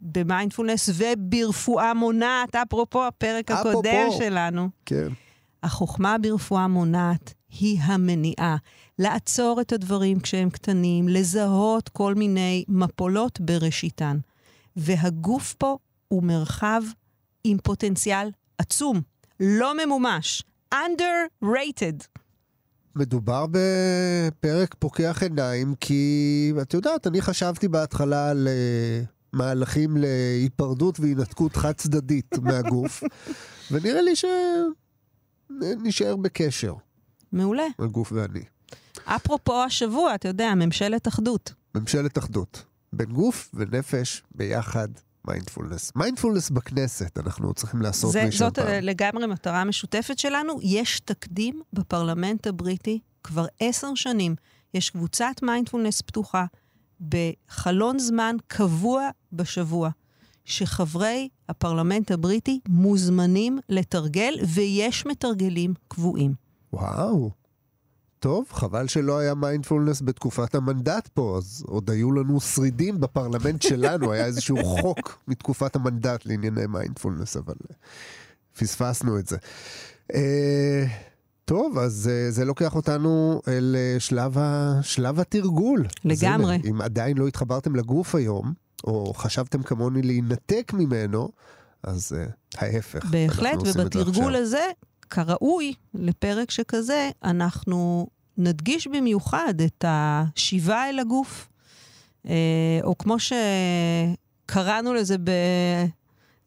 [0.02, 3.70] במיינדפולנס וברפואה מונעת, אפרופו הפרק אפרופו.
[3.70, 4.70] הקודם שלנו.
[4.86, 5.08] כן.
[5.64, 8.58] החוכמה ברפואה מונעת היא המניעה.
[9.00, 14.18] לעצור את הדברים כשהם קטנים, לזהות כל מיני מפולות בראשיתן.
[14.76, 16.82] והגוף פה הוא מרחב
[17.44, 19.02] עם פוטנציאל עצום,
[19.40, 20.44] לא ממומש,
[20.74, 22.20] underrated.
[22.96, 31.56] מדובר בפרק פוקח עיניים, כי את יודעת, אני חשבתי בהתחלה על אה, מהלכים להיפרדות והינתקות
[31.56, 33.04] חד צדדית מהגוף,
[33.72, 34.16] ונראה לי
[35.50, 36.74] שנשאר בקשר.
[37.32, 37.68] מעולה.
[37.80, 38.44] הגוף ואני.
[39.06, 41.54] אפרופו השבוע, אתה יודע, ממשלת אחדות.
[41.76, 42.66] ממשלת אחדות.
[42.94, 44.88] בין גוף ונפש ביחד.
[45.28, 45.92] מיינדפולנס.
[45.96, 48.66] מיינדפולנס בכנסת, אנחנו צריכים לעשות זה, זאת פעם.
[48.66, 50.60] זאת לגמרי מטרה משותפת שלנו.
[50.62, 54.36] יש תקדים בפרלמנט הבריטי כבר עשר שנים.
[54.74, 56.46] יש קבוצת מיינדפולנס פתוחה
[57.10, 59.90] בחלון זמן קבוע בשבוע,
[60.46, 66.34] שחברי הפרלמנט הבריטי מוזמנים לתרגל, ויש מתרגלים קבועים.
[66.74, 67.32] וואו.
[68.20, 74.12] טוב, חבל שלא היה מיינדפולנס בתקופת המנדט פה, אז עוד היו לנו שרידים בפרלמנט שלנו,
[74.12, 77.76] היה איזשהו חוק מתקופת המנדט לענייני מיינדפולנס, אבל אה,
[78.60, 79.38] פספסנו את זה.
[80.14, 80.86] אה,
[81.46, 85.86] טוב, אז אה, זה לוקח אותנו אל אה, שלב, ה, שלב התרגול.
[86.06, 86.56] לגמרי.
[86.56, 91.30] הנה, אם עדיין לא התחברתם לגוף היום, או חשבתם כמוני להינתק ממנו,
[91.84, 93.06] אז uh, ההפך.
[93.06, 94.68] בהחלט, ובתרגול הזה
[95.10, 101.50] כראוי לפרק שכזה, אנחנו נדגיש במיוחד את השיבה אל הגוף,
[102.26, 105.16] אה, או כמו שקראנו לזה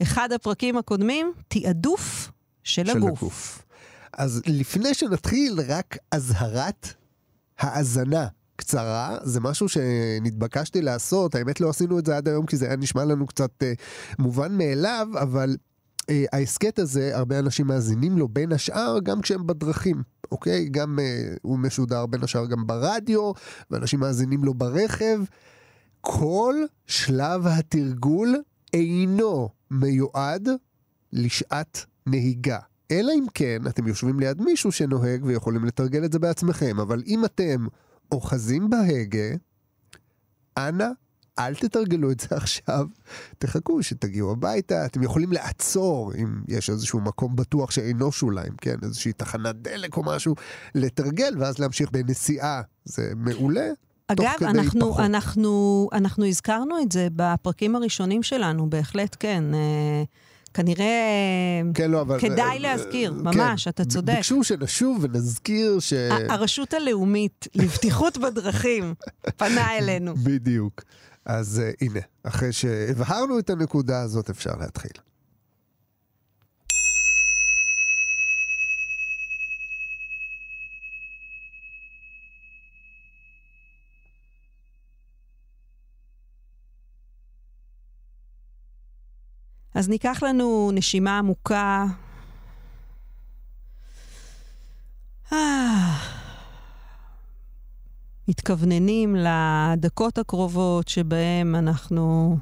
[0.00, 2.30] באחד הפרקים הקודמים, תעדוף
[2.64, 3.22] של, של הגוף.
[3.22, 3.64] הגוף.
[4.12, 6.88] אז לפני שנתחיל, רק אזהרת
[7.58, 8.26] האזנה
[8.62, 12.77] קצרה, זה משהו שנתבקשתי לעשות, האמת לא עשינו את זה עד היום כי זה היה
[12.77, 13.72] נשמע לנו קצת אה,
[14.18, 15.57] מובן מאליו, אבל
[16.11, 20.68] אה, ההסכת הזה, הרבה אנשים מאזינים לו בין השאר גם כשהם בדרכים, אוקיי?
[20.68, 23.33] גם uh, הוא משודר בין השאר גם ברדיו,
[23.70, 25.20] ואנשים מאזינים לו ברכב.
[26.01, 26.55] כל
[26.87, 28.37] שלב התרגול
[28.72, 30.48] אינו מיועד
[31.12, 32.59] לשעת נהיגה.
[32.90, 37.25] אלא אם כן אתם יושבים ליד מישהו שנוהג ויכולים לתרגל את זה בעצמכם, אבל אם
[37.25, 37.66] אתם
[38.12, 39.37] אוחזים בהגה,
[40.57, 40.88] אנא
[41.38, 42.87] אל תתרגלו את זה עכשיו,
[43.38, 48.77] תחכו שתגיעו הביתה, אתם יכולים לעצור אם יש איזשהו מקום בטוח שאינו שוליים, כן?
[48.83, 50.35] איזושהי תחנת דלק או משהו,
[50.75, 53.68] לתרגל ואז להמשיך בנסיעה, זה מעולה.
[54.07, 59.44] אגב, אנחנו, אנחנו, אנחנו הזכרנו את זה בפרקים הראשונים שלנו, בהחלט כן.
[59.55, 60.03] אה,
[60.54, 60.94] כנראה
[61.74, 63.70] כן, לא, אבל, כדאי להזכיר, uh, ממש, כן.
[63.70, 64.14] אתה צודק.
[64.14, 65.92] ביקשו שנשוב ונזכיר ש...
[66.28, 68.94] הרשות הלאומית לבטיחות בדרכים
[69.38, 70.14] פנה אלינו.
[70.14, 70.82] בדיוק.
[71.24, 75.12] אז uh, הנה, אחרי שהבהרנו את הנקודה הזאת, אפשר להתחיל.
[89.82, 91.84] אז ניקח לנו נשימה עמוקה.
[95.32, 95.98] אה...
[98.28, 102.36] מתכווננים לדקות הקרובות שבהם אנחנו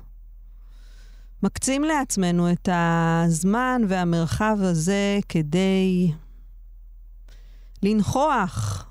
[1.43, 6.13] מקצים לעצמנו את הזמן והמרחב הזה כדי
[7.83, 8.87] לנכוח,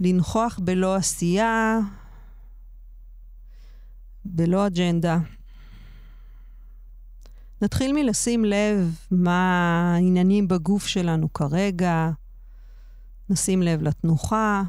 [0.00, 1.78] לנכוח בלא עשייה,
[4.24, 5.18] בלא אג'נדה.
[7.62, 12.10] נתחיל מלשים לב מה העניינים בגוף שלנו כרגע,
[13.30, 14.62] נשים לב לתנוחה,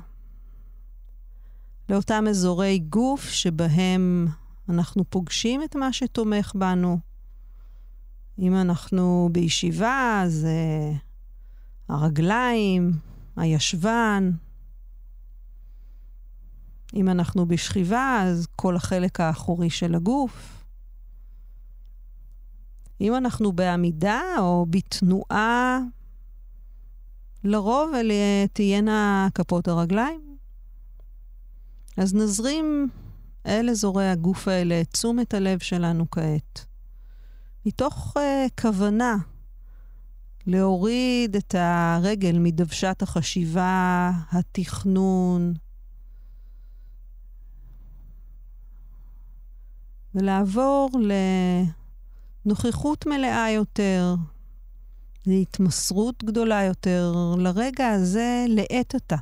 [1.90, 4.28] לאותם אזורי גוף שבהם
[4.70, 7.00] אנחנו פוגשים את מה שתומך בנו.
[8.40, 10.98] אם אנחנו בישיבה, אז uh,
[11.90, 12.92] הרגליים,
[13.36, 14.32] הישבן.
[16.94, 20.63] אם אנחנו בשכיבה, אז כל החלק האחורי של הגוף.
[23.04, 25.80] אם אנחנו בעמידה או בתנועה,
[27.44, 28.14] לרוב אלה
[28.54, 30.38] תהיינה כפות הרגליים.
[31.98, 32.90] אז נזרים
[33.46, 36.66] אל אזורי הגוף האלה את תשומת הלב שלנו כעת.
[37.66, 39.16] מתוך uh, כוונה
[40.48, 45.54] להוריד את הרגל מדוושת החשיבה, התכנון,
[50.16, 50.90] ולעבור
[52.46, 54.16] לנוכחות מלאה יותר,
[55.28, 59.16] להתמסרות גדולה יותר, לרגע הזה לעת עתה.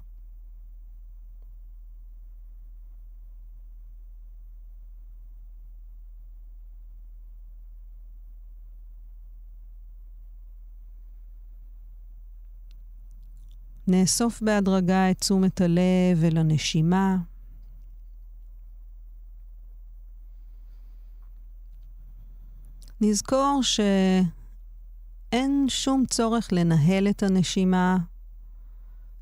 [13.88, 17.18] נאסוף בהדרגה את תשומת הלב אל הנשימה.
[23.04, 27.98] נזכור שאין שום צורך לנהל את הנשימה,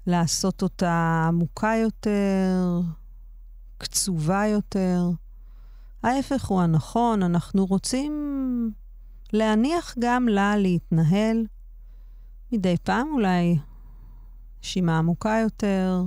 [0.08, 2.82] לעשות אותה עמוקה יותר,
[3.78, 5.10] קצובה יותר.
[6.04, 8.14] ההפך הוא הנכון, אנחנו רוצים
[9.34, 11.46] להניח גם לה להתנהל.
[12.52, 13.60] מדי פעם אולי
[14.64, 16.04] נשימה עמוקה יותר.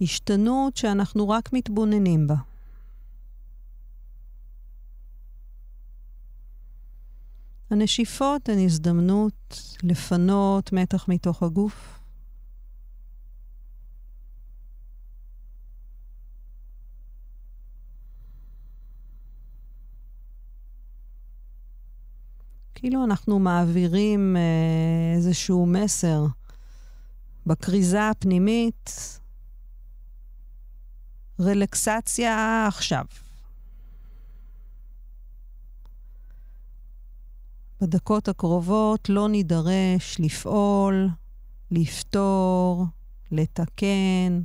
[0.00, 2.36] השתנות שאנחנו רק מתבוננים בה.
[7.70, 11.98] הנשיפות הן הזדמנות לפנות מתח מתוך הגוף.
[22.74, 26.26] כאילו אנחנו מעבירים אה, איזשהו מסר
[27.46, 28.90] בכריזה הפנימית,
[31.40, 33.04] רלקסציה עכשיו.
[37.80, 41.08] בדקות הקרובות לא נידרש לפעול,
[41.70, 42.84] לפתור,
[43.30, 44.42] לתקן,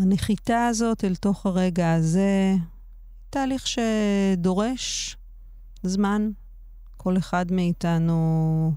[0.00, 2.54] הנחיתה הזאת אל תוך הרגע הזה,
[3.30, 5.16] תהליך שדורש
[5.82, 6.30] זמן.
[6.96, 8.72] כל אחד מאיתנו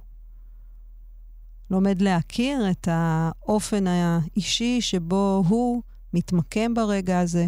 [1.73, 5.81] לומד להכיר את האופן האישי שבו הוא
[6.13, 7.47] מתמקם ברגע הזה.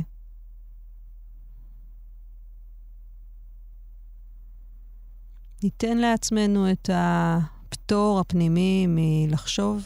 [5.63, 9.83] ניתן לעצמנו את הפטור הפנימי מלחשוב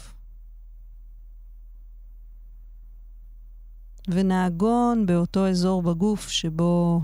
[4.08, 7.02] ונעגון באותו אזור בגוף שבו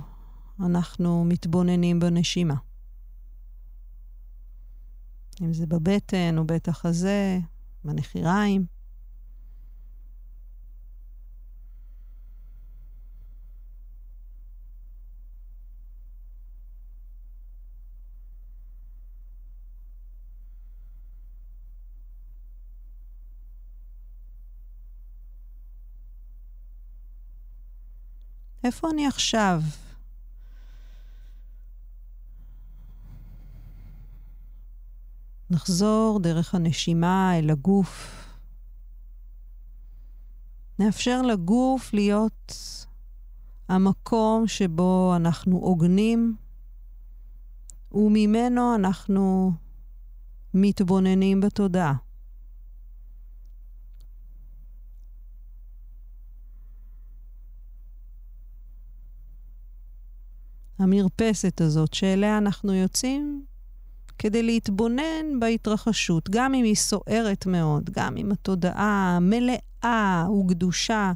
[0.59, 2.55] אנחנו מתבוננים בנשימה.
[5.41, 7.39] אם זה בבטן או בית החזה,
[7.83, 8.65] בנחיריים.
[28.63, 29.61] איפה אני עכשיו?
[35.49, 38.21] נחזור דרך הנשימה אל הגוף.
[40.79, 42.53] נאפשר לגוף להיות
[43.67, 46.35] המקום שבו אנחנו עוגנים,
[47.91, 49.51] וממנו אנחנו
[50.53, 51.93] מתבוננים בתודעה.
[60.79, 63.45] המרפסת הזאת שאליה אנחנו יוצאים
[64.17, 71.13] כדי להתבונן בהתרחשות, גם אם היא סוערת מאוד, גם אם התודעה מלאה וגדושה.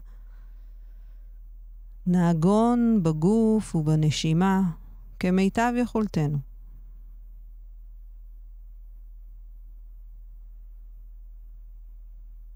[2.07, 4.61] נעגון בגוף ובנשימה
[5.19, 6.37] כמיטב יכולתנו.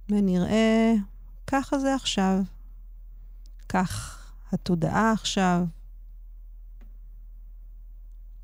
[0.10, 0.94] ונראה,
[1.48, 2.40] ככה זה עכשיו.
[3.70, 4.20] כך
[4.52, 5.66] התודעה עכשיו,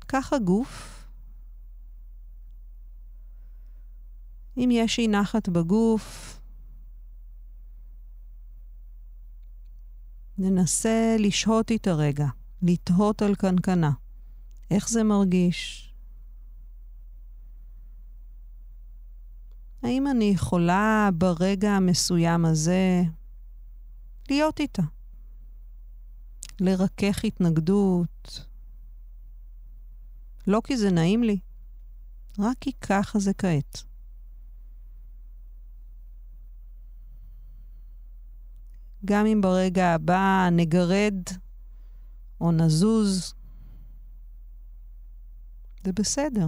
[0.08, 0.99] כך הגוף.
[4.60, 6.40] אם יש אי נחת בגוף,
[10.38, 12.26] ננסה לשהות איתה רגע,
[12.62, 13.90] לתהות על קנקנה.
[14.70, 15.86] איך זה מרגיש?
[19.82, 23.02] האם אני יכולה ברגע המסוים הזה
[24.30, 24.82] להיות איתה?
[26.60, 28.46] לרכך התנגדות,
[30.46, 31.38] לא כי זה נעים לי,
[32.38, 33.89] רק כי ככה זה כעת.
[39.04, 41.14] גם אם ברגע הבא נגרד
[42.40, 43.34] או נזוז,
[45.84, 46.46] זה בסדר.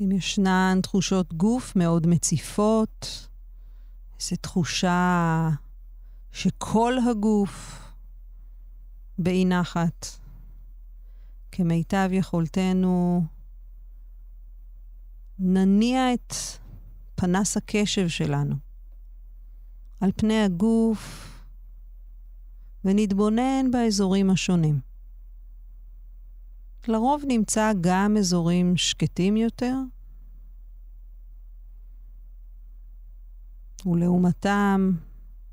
[0.00, 3.28] אם ישנן תחושות גוף מאוד מציפות,
[4.22, 5.50] איזו תחושה
[6.32, 7.82] שכל הגוף
[9.18, 10.06] באי נחת.
[11.52, 13.24] כמיטב יכולתנו,
[15.38, 16.34] נניע את
[17.14, 18.54] פנס הקשב שלנו
[20.00, 21.28] על פני הגוף
[22.84, 24.80] ונתבונן באזורים השונים.
[26.88, 29.74] לרוב נמצא גם אזורים שקטים יותר,
[33.86, 34.92] ולעומתם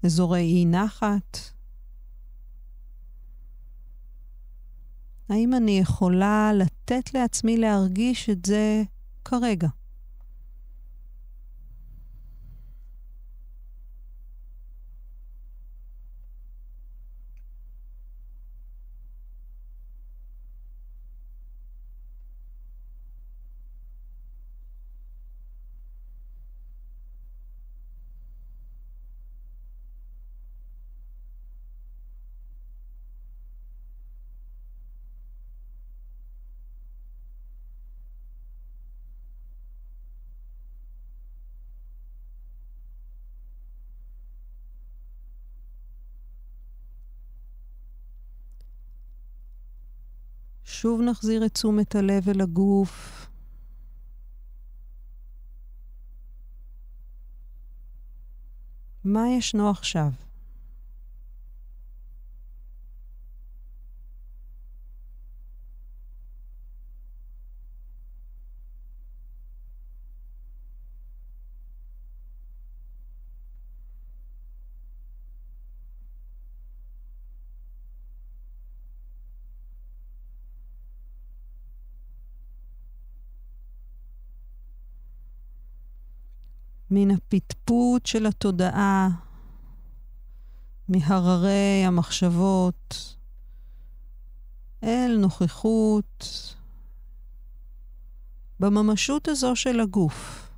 [0.04, 1.38] אזורי אי נחת.
[5.30, 8.84] האם אני יכולה לתת לעצמי להרגיש את זה
[9.26, 9.68] כרגע?
[50.82, 53.28] שוב נחזיר את תשומת הלב אל הגוף.
[59.04, 60.10] מה ישנו עכשיו?
[86.92, 89.10] מן הפטפוט של התודעה,
[90.90, 93.16] מהררי המחשבות,
[94.84, 96.26] אל נוכחות
[98.60, 100.50] בממשות הזו של הגוף.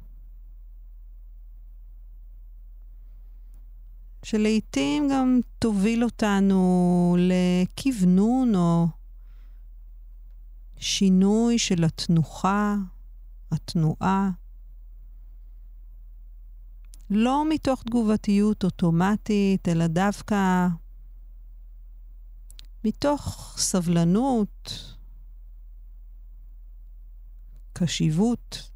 [4.23, 8.87] שלעיתים גם תוביל אותנו לכוונון או
[10.77, 12.75] שינוי של התנוחה,
[13.51, 14.29] התנועה.
[17.13, 20.67] לא מתוך תגובתיות אוטומטית, אלא דווקא
[22.83, 24.73] מתוך סבלנות,
[27.73, 28.71] קשיבות.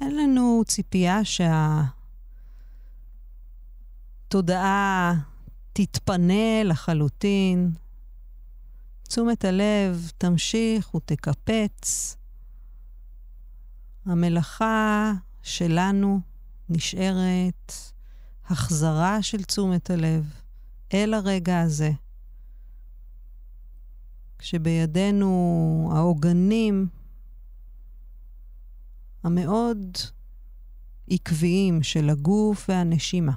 [0.00, 0.16] אין
[0.64, 1.20] ציפייה
[4.28, 5.14] שהתודעה
[5.72, 7.72] תתפנה לחלוטין.
[9.08, 12.16] תשומת הלב תמשיך ותקפץ.
[14.06, 16.20] המלאכה שלנו
[16.68, 17.72] נשארת
[18.48, 20.24] החזרה של תשומת הלב
[20.94, 21.90] אל הרגע הזה.
[24.38, 26.88] כשבידינו העוגנים
[29.24, 29.96] המאוד
[31.08, 33.32] עקביים של הגוף והנשימה.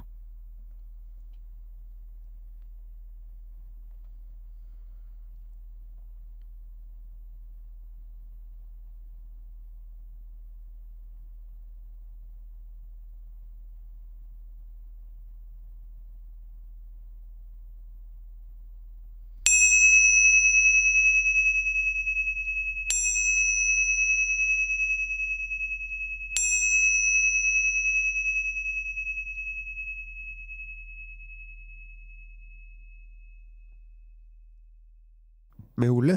[35.80, 36.14] מעולה.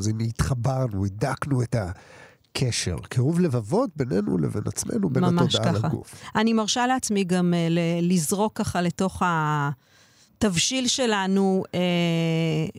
[0.00, 5.88] אז הנה התחברנו, הידקנו את הקשר, קירוב לבבות בינינו לבין עצמנו, בין התודעה ככה.
[5.88, 6.14] לגוף.
[6.36, 7.72] אני מרשה לעצמי גם uh,
[8.02, 11.70] לזרוק ככה לתוך התבשיל שלנו uh,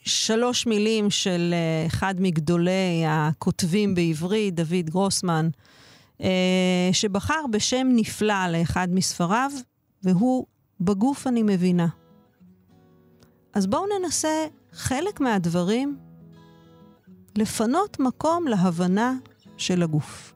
[0.05, 5.49] שלוש מילים של uh, אחד מגדולי הכותבים בעברית, דוד גרוסמן,
[6.17, 6.23] uh,
[6.91, 9.51] שבחר בשם נפלא לאחד מספריו,
[10.03, 10.45] והוא
[10.79, 11.87] בגוף אני מבינה.
[13.53, 16.10] אז בואו ננסה חלק מהדברים
[17.35, 19.13] לפנות מקום להבנה
[19.57, 20.33] של הגוף.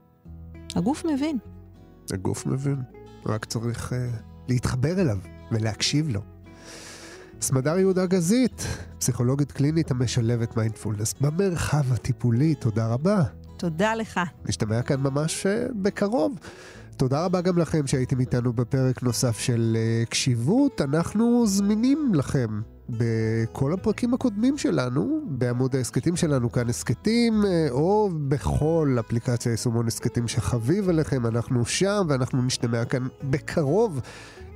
[0.75, 1.37] הגוף מבין.
[2.11, 2.81] הגוף מבין,
[3.25, 3.95] רק צריך uh,
[4.47, 5.17] להתחבר אליו
[5.51, 6.21] ולהקשיב לו.
[7.41, 8.67] סמדר יהודה גזית,
[8.99, 13.23] פסיכולוגית קלינית המשלבת מיינדפולנס במרחב הטיפולי, תודה רבה.
[13.57, 14.19] תודה לך.
[14.45, 16.35] נשתמע כאן ממש אה, בקרוב.
[16.97, 20.81] תודה רבה גם לכם שהייתם איתנו בפרק נוסף של uh, קשיבות.
[20.81, 28.97] אנחנו זמינים לכם בכל הפרקים הקודמים שלנו, בעמוד ההסכתים שלנו כאן הסכתים, uh, או בכל
[28.99, 34.01] אפליקציה יישומון הסכתים שחביב עליכם, אנחנו שם ואנחנו נשתמע כאן בקרוב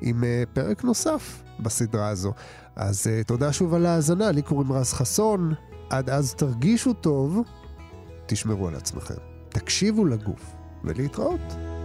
[0.01, 2.33] עם uh, פרק נוסף בסדרה הזו.
[2.75, 5.53] אז תודה שוב על ההאזנה, לי קוראים רז חסון.
[5.89, 7.41] עד אז תרגישו טוב,
[8.25, 9.15] תשמרו על עצמכם,
[9.49, 11.78] תקשיבו לגוף, ולהתראות.